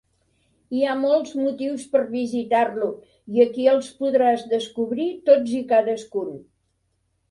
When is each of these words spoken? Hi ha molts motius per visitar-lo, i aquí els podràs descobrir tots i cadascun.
Hi 0.77 0.79
ha 0.85 0.95
molts 1.01 1.35
motius 1.41 1.83
per 1.91 2.01
visitar-lo, 2.15 2.89
i 3.37 3.45
aquí 3.47 3.71
els 3.77 3.93
podràs 4.03 4.51
descobrir 4.59 5.11
tots 5.33 5.57
i 5.63 5.67
cadascun. 5.75 6.39